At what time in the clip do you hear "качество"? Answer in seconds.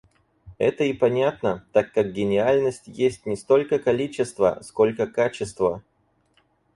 5.05-5.83